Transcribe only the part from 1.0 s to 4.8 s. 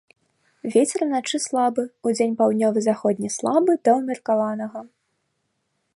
уначы слабы, удзень паўднёва-заходні слабы да ўмеркаванага.